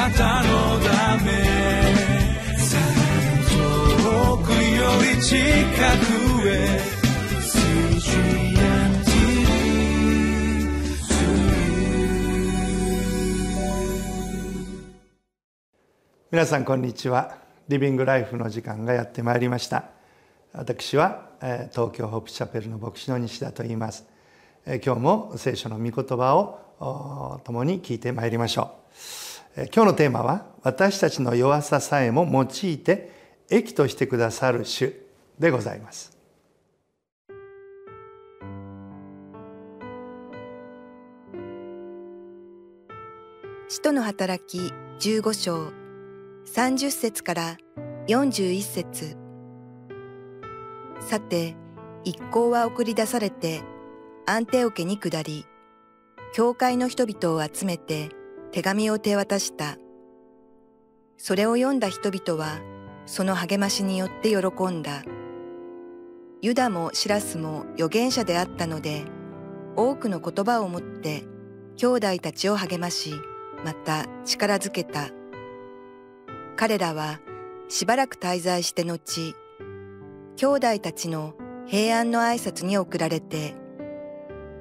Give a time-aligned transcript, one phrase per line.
[0.00, 1.30] なたのため
[3.44, 4.56] 遠くよ
[5.14, 6.80] り近くへ
[16.30, 17.36] 皆さんこんにちは。
[17.68, 19.84] リビングライフの時間がやってまいりました。
[20.54, 21.28] 私は
[21.72, 24.06] 東京ホープチャペルの牧師の西田と言います。
[24.82, 29.29] 今日も聖書の御言葉を共に聞いてまいりましょう。
[29.66, 33.12] 今日のテーマは私たちの弱ささえも用いて
[33.50, 34.94] 益としてくださる主
[35.38, 36.16] でございます。
[43.68, 45.72] 使徒の働き15章
[46.46, 47.56] 30節から
[48.08, 49.16] 41節。
[51.00, 51.56] さて
[52.04, 53.62] 一行は送り出されて
[54.26, 55.46] アンテオ家に下り
[56.32, 58.10] 教会の人々を集めて
[58.52, 59.76] 手紙を手渡した。
[61.16, 62.60] それを読んだ人々は
[63.06, 65.02] その励ましによって喜んだ。
[66.42, 69.04] ユダもシラスも預言者であったので
[69.76, 71.24] 多くの言葉を持って
[71.76, 73.14] 兄弟たちを励まし
[73.64, 75.10] また力づけた。
[76.56, 77.20] 彼らは
[77.68, 79.34] しばらく滞在して後、
[80.36, 81.34] 兄弟たちの
[81.66, 83.54] 平安の挨拶に送られて、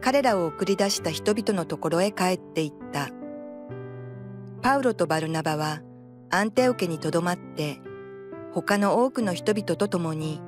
[0.00, 3.08] 彼らを送り出した人々のところへ帰っていった。
[4.60, 5.82] パウロとバルナバは
[6.30, 7.80] アンテオ家にとどまって、
[8.52, 10.40] 他の多くの人々と共に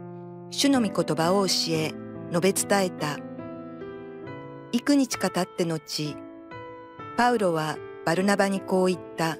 [0.50, 1.92] 主の御言葉を教え、
[2.30, 3.18] 述べ伝えた。
[4.72, 6.16] 幾日か経って後、
[7.16, 9.38] パウロはバルナバにこう言った。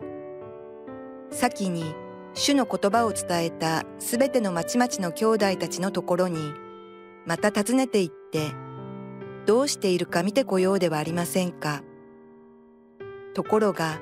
[1.31, 1.95] 先に
[2.35, 6.53] 主の言葉を伝えたすべての町々の兄弟たちのところに、
[7.27, 8.53] また訪ねて行って、
[9.47, 11.83] どうしているか見てこようではありませんか。
[13.35, 14.01] ところが、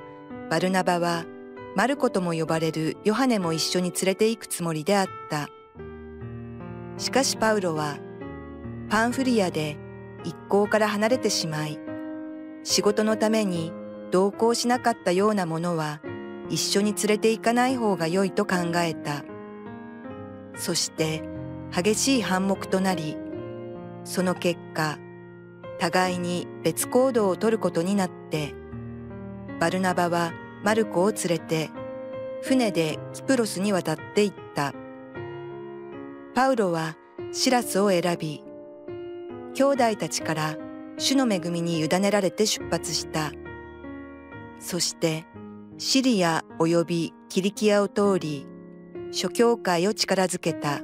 [0.51, 1.27] バルナバは、
[1.77, 5.49] マルコとも呼ばれるヨハネも一緒に連れて行くつもりであった。
[6.97, 7.99] しかしパウロは、
[8.89, 9.77] パンフリアで
[10.25, 11.79] 一行から離れてしまい、
[12.65, 13.73] 仕事のために
[14.11, 16.01] 同行しなかったようなものは
[16.49, 19.25] 一緒に連れて行かない方が良いと考えた。
[20.57, 21.23] そして
[21.71, 23.17] 激しい反目となり、
[24.05, 24.99] その結果、
[25.79, 28.55] 互いに別行動をとることになって、
[29.61, 30.33] バルナバは
[30.63, 31.71] マルコを連れて、
[32.43, 34.73] 船でキプロスに渡っていった。
[36.35, 36.97] パウロは
[37.33, 38.45] シラスを選び、
[39.55, 40.57] 兄弟たちから
[40.97, 43.33] 主の恵みに委ねられて出発した。
[44.61, 45.25] そして
[45.77, 48.47] シリア及びキリキアを通り、
[49.11, 50.83] 諸教会を力づけた。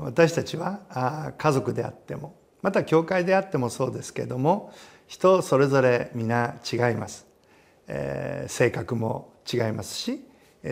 [0.00, 4.72] 私たちは家族であってもまた教会であってもそうですけれども
[5.06, 7.26] 人それぞれ皆違います、
[7.88, 10.24] えー、性格も違いますし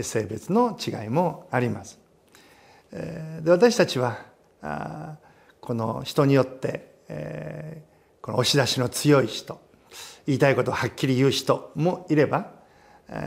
[0.03, 1.99] 性別の違いもあります、
[2.93, 4.19] えー、で私たちは
[4.62, 5.17] あ
[5.61, 7.83] この人によって、え
[8.22, 9.61] この押し出しの強い人
[10.27, 12.53] 言いたいことをはっきり言う人もいれば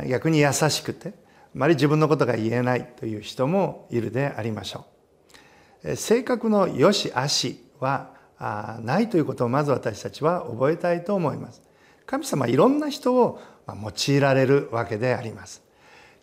[0.07, 1.11] 逆に優しくてあ
[1.53, 4.85] まり自分のことが言えないという人もいるでありましょ
[5.83, 5.95] う。
[5.95, 8.11] 性格の良し悪しは
[8.83, 11.61] ないということをまず私たちは覚えたいと思います
[12.05, 15.63] 神様はいろんな人を用いられるわけであります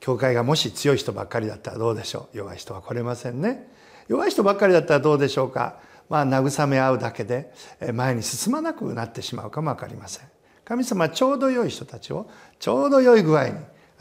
[0.01, 2.39] 教会がもし強い人ばっかりだったらどうでしょう？
[2.39, 3.69] 弱い人は来れませんね
[4.09, 5.79] 弱い人ばっかりだったらどうでしょうか？
[6.09, 7.53] まあ、慰め合うだけで
[7.95, 10.27] 前に進まなくなってしまうかも分かりません。
[10.65, 12.29] 神様はちょうど良い人たちを
[12.59, 13.55] ちょうど良い具合に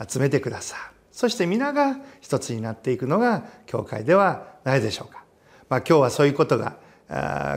[0.08, 0.82] 集めてくださる。
[1.12, 5.24] そして皆が一つになっていくのが教会ではないでしょうか。
[5.68, 6.76] まあ、今日はそういうことが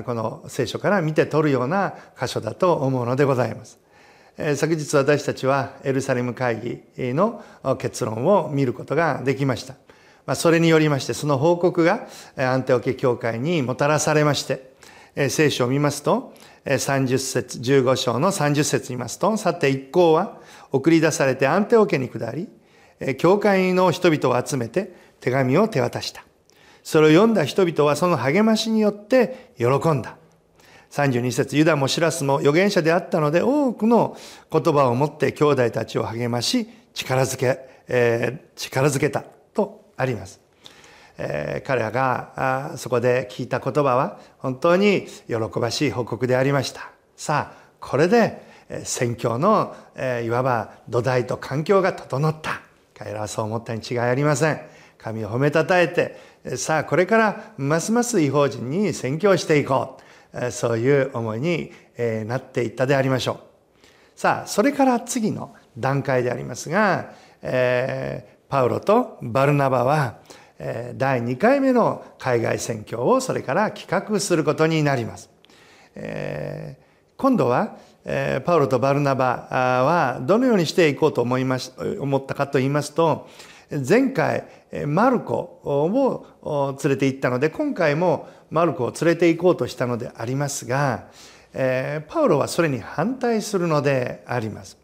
[0.05, 3.79] この聖書から見て取るような箇所だと思うのでございます。
[4.55, 7.43] 昨日私たちはエルサレム会議の
[7.77, 10.35] 結論を見ることができました。
[10.35, 14.73] それによりまして、その報告がアンテオケ教会にもたらされまして、
[15.29, 16.33] 聖書を見ますと、
[16.65, 20.39] 30節、15章の30節見ますと、さて一行は
[20.71, 22.47] 送り出されてアンテオケに下り、
[23.17, 26.23] 教会の人々を集めて手紙を手渡した。
[26.83, 30.17] それを読んだ人々はその励ましによって喜んだ。
[30.91, 34.15] 32節ユダもシラスも預言者であったので多くの
[34.51, 40.39] 言葉を持って兄弟たちを励まし力づけ、えー、力づけたとあります。
[41.17, 46.91] えー、彼らがあそこで聞いた言葉は本当に喜ばしい報告でありました。
[47.15, 48.41] さあ、これで
[48.83, 52.61] 宣教の、えー、いわば土台と環境が整った。
[52.93, 54.61] 彼らはそう思ったに違いありません。
[55.03, 56.17] 神を褒めたたえて、
[56.57, 60.03] さあこれからますます違法人に宣教していこう。
[60.51, 61.71] そういう思いに
[62.25, 63.37] なっていったでありましょう。
[64.15, 70.19] さあそれから次の段階でありますが、えー、パウロとバルナバは
[70.95, 75.29] 第2回目の海外宣教をそれから企画することになります。
[75.95, 77.77] えー、今度は
[78.45, 79.25] パウロとバルナバ
[79.85, 83.27] はどのようにしていこうと思いまし思ったかと言いますと
[83.87, 84.45] 前回
[84.85, 85.61] マルコ
[86.43, 91.07] を連れて行ったので今回もマルコを連れて行こうとしたのでありますが
[91.53, 94.77] えパウロはそれに反対するのであります。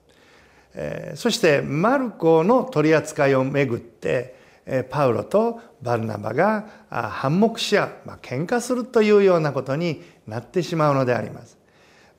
[0.76, 11.58] えそしてマルコの取り扱いをめぐってえパウロとバルナバが反目し合う、まあ、喧嘩するというようなことになってしまうのであります。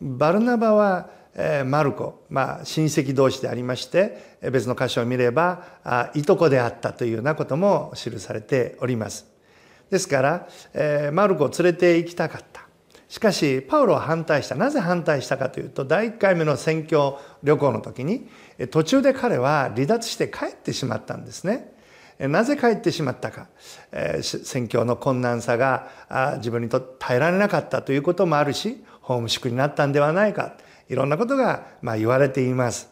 [0.00, 1.11] バルナバは
[1.65, 9.27] マルコ、まあ、親戚同士でありまして別の箇所を見ればいとこであったというようなことも記されております。
[9.91, 12.67] ですからマルコを連れて行きたかった。
[13.09, 18.29] しかしパウロは反対したなぜ反対したかというと第1回目の宣教旅行の時に
[18.71, 21.73] 途中で彼は離脱して帰ってしまったんですね。
[22.21, 23.49] なぜ帰ってしまったか、
[24.21, 30.55] 宣教の困難さが自分にと耐えられなかったということもあるしホームシックになったんではないか
[30.90, 32.90] いろんなことがまあ言われています。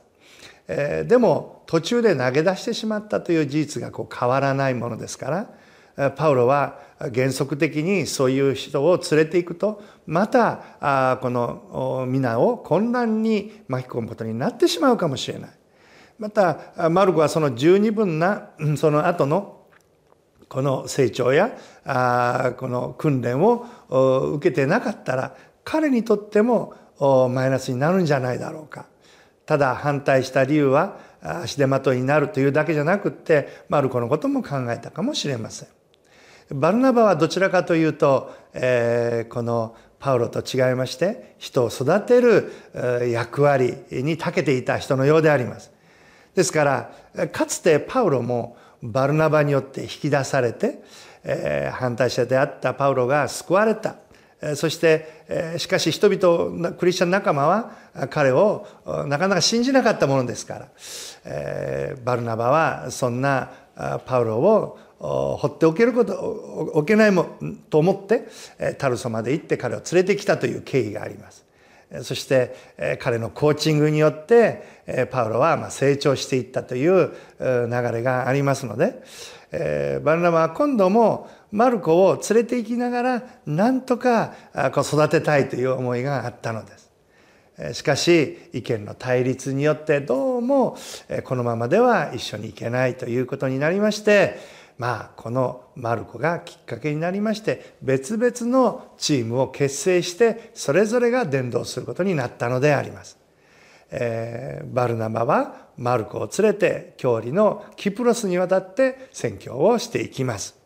[0.69, 5.49] えでも途中で投げ出してしまったという事実がこう変わらないものですか
[5.97, 6.79] らパウロは
[7.15, 15.51] 原則的にそういう人を連れていくとまたあこの皆を混乱に巻き込むことになってしまうかもしれない。
[16.19, 19.67] またマルコはその十二分なその後の
[20.49, 23.67] この成長やあこの訓練を
[24.35, 28.87] 受けてなかったら彼にとってもマイナスになるんじゃないだろうか。
[29.47, 35.69] ただ反対した理由は足手まといになるというだけじゃなくってマルコのことも考えたかもしれません。
[36.51, 42.53] バルナバはどちらかというと、えー、このパウロと違いまして人を育てる
[43.11, 45.73] 役割に長けていた人のようであります。
[46.35, 50.83] ですからかつてパウロもバルナバによって引き出されて、
[51.25, 53.97] えー、反対者であったパウロが救われた。
[54.55, 57.73] そしてしかし人々クリスチャン仲間は
[58.11, 58.67] 彼を
[59.07, 60.69] なかなか信じなかったものですから
[62.05, 63.51] バルナバはそんな
[64.07, 66.15] パウロを放っておけること
[66.75, 67.27] おけないも
[67.71, 68.29] と思って
[68.79, 71.45] タルソまで行って彼を連れてきたという経緯があります。
[72.03, 72.55] そして
[73.01, 79.03] 彼のコーチングによってパウロは成長していったという流れがありますので
[80.05, 86.89] バルナバは今度もマルコを連れて行きながらなんとか育てたいという思いがあったのです。
[87.73, 90.77] しかし意見の対立によってどうも
[91.25, 94.39] このままでは一緒に行けないということになりまして
[94.79, 103.19] まあこのマルコがきっかけになりまして別々のチームを結成してそれぞれが伝道することになったのであります。
[103.91, 110.59] えー、バルナマはマルコを連れて郷里のキプロスに渡って宣教をしていきます。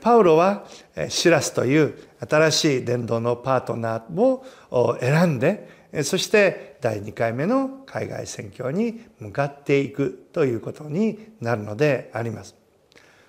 [0.00, 0.64] パウロは
[1.08, 5.68] シラスという新しい伝道のパートナーを選んで
[6.02, 12.54] そして第2回目の海外宣教に向かっていくということになるのであります。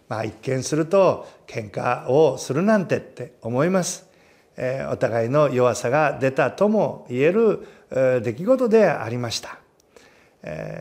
[0.07, 4.07] まあ一見すると喧嘩をするなんてって思います。
[4.91, 7.65] お互いの弱さが出たとも言える
[8.21, 9.59] 出来事でありました。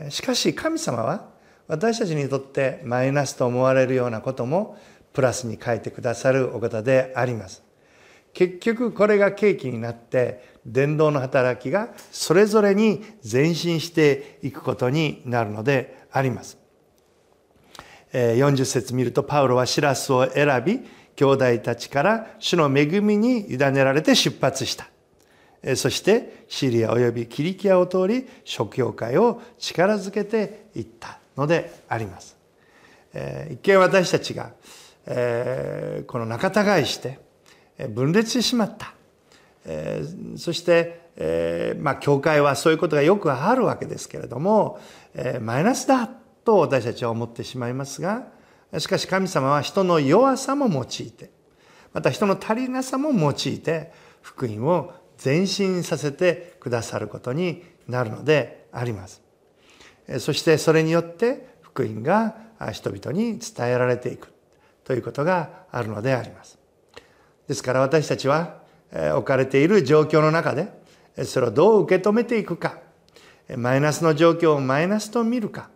[0.09, 1.29] しかし神様は
[1.67, 4.77] 私たちにとってマイナスと思われるようなことも
[5.13, 7.63] プラスに書いてくださるお方であります。
[8.33, 16.57] 結局これが契機になって伝道の働きがそれぞれに前進していくことになるのであります。
[18.13, 20.79] 40節見るとパウロはシラスを選び
[21.15, 24.87] 兄弟たちから主の恵みに委ねられて出発した
[25.75, 32.37] そしてシリア及びキリキアを通り諸教会を力づけていったのであります
[33.51, 34.53] 一見私たちが
[35.05, 36.47] この仲
[36.79, 37.19] 違いして
[37.89, 38.93] 分裂してしまった
[40.37, 44.79] そしてまあ教会はそういうことがよくあるわけですけれども
[45.41, 46.07] マイナスだ
[46.43, 48.27] と私たちは思ってしまいますが
[48.77, 51.31] しかし神様は人の弱さも用いて
[51.93, 53.91] また人の足りなさも用いて
[54.21, 59.21] 福音を前進させてくださることになるのであります。
[60.19, 62.35] そしてそれによって福音が
[62.71, 64.31] 人々に伝えられていく
[64.89, 66.57] ということがあるのであります。
[67.47, 70.67] ですから私たちは置かれている状況の中で
[71.25, 72.79] それをどう受け止めていくか
[73.55, 75.69] マイナスの状況をマイナスと見るか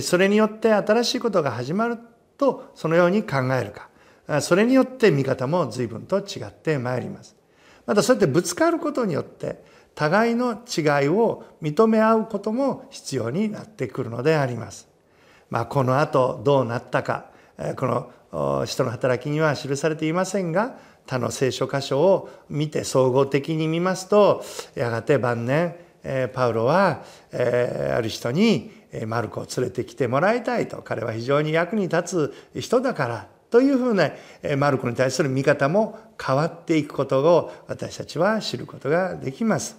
[0.00, 1.98] それによって新しいことが始まる
[2.38, 7.36] とそのように考えるかそれによって見方も随分と違ってまいります
[7.84, 9.62] またそうやってぶつかることによって
[9.94, 14.88] 互いの違いを認め合うことも必要になってくるのであります。
[15.50, 17.30] まあ、この後どうなったか
[17.76, 24.44] この人の働きには記されていませんが他の聖書箇所を見て総合的に見ますと
[24.74, 25.74] やがて晩年
[26.34, 28.70] パウロはある人に
[29.06, 34.10] マルコを連れてきてもらいたいと彼は非常に役に立つ人だからというふうな
[34.56, 39.78] マルコに対する見方も変わっていくことを私たちは知ることができます。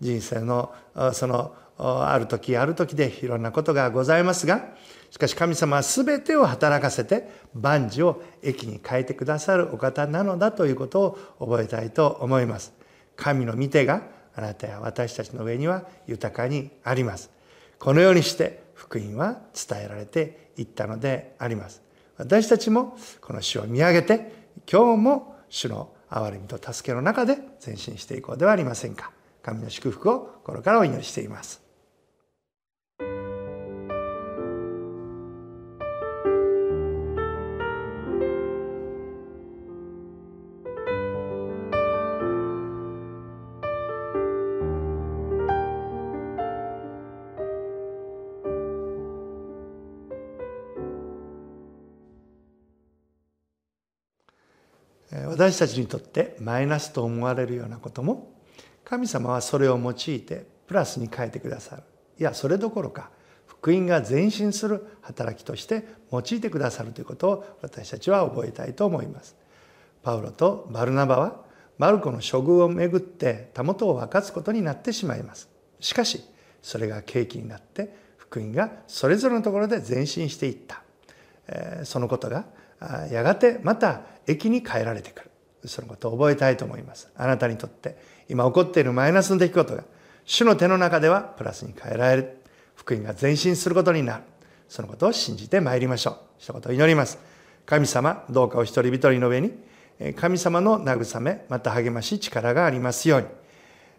[0.00, 0.72] 人生の
[1.12, 4.74] そのある時ある時でいろんなことがございますが
[5.10, 12.72] しかし神様は全てを働かせて万事を益に変えてくださるお方なのだということを覚えたいと思います。
[13.16, 14.02] 神の御手が
[14.34, 17.30] あなたや私たちの上には豊かにあります。
[17.78, 21.82] このようにして福音は伝えられていったのであります。
[22.16, 24.32] 私たちもこの主を見上げて
[24.70, 29.10] 今日も主の憐れみと助けの中で前進していこうではありませんか。
[29.42, 31.69] 神の祝福を心からお祈りしています。
[55.40, 58.30] 私たちにとってマイナスと思われるようなことも
[58.84, 61.82] 神様はそれを用いてプラスに変えてくださる。
[62.18, 63.08] いやそれどころか
[63.46, 69.34] 福音が前進する働きとして用いてくださるということを私たちは覚えたいと思います。
[70.02, 71.40] パウロとバルナバは
[71.78, 75.48] マルコの処遇をめぐってたもとを分かつことになってしまいます。
[75.80, 76.22] しかし
[76.60, 80.82] それが契機になって福音がそれぞれのところで前進していった。
[81.84, 82.44] そのことが
[83.10, 85.29] やがてまた駅に変えられてくる。
[85.64, 87.08] そのことを覚えたいと思います。
[87.16, 87.96] あなたにとって
[88.28, 89.84] 今起こっているマイナスの出来事が
[90.24, 92.36] 主の手の中ではプラスに変えられる。
[92.76, 94.22] 福音が前進することになる。
[94.68, 96.16] そのことを信じてまいりましょう。
[96.38, 97.18] 一言祈ります。
[97.66, 99.52] 神様どうかお一人一人の上に
[100.16, 103.26] 神様の慰めまた励まし力がありますように。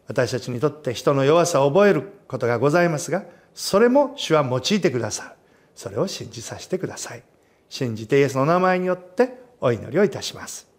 [0.08, 5.30] 私たちにとって人の弱さを覚えることがございますがそれも主は用いてくださる。
[5.76, 7.24] それを信じさせてください。
[7.70, 10.71] 信じてイエスの名前によってお祈りをいたします。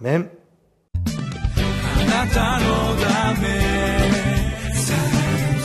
[0.00, 0.30] ーメン。
[0.94, 3.44] あなたのため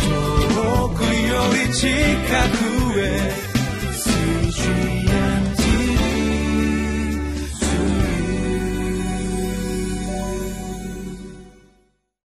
[0.04, 3.48] 遠くより近くへ。